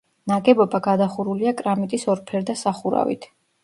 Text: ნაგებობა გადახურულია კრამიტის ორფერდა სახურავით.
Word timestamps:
ნაგებობა 0.29 0.79
გადახურულია 0.87 1.55
კრამიტის 1.61 2.09
ორფერდა 2.17 2.61
სახურავით. 2.67 3.35